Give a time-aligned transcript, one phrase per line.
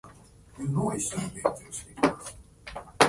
[0.57, 1.69] 興味深い内容だね